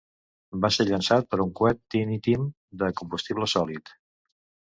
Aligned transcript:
Va 0.61 0.69
ser 0.75 0.85
llançat 0.87 1.27
per 1.33 1.39
un 1.43 1.51
coet 1.59 1.79
Tiny 1.95 2.15
Tim 2.29 2.47
de 2.83 2.91
combustible 3.01 3.51
sòlid. 3.57 3.93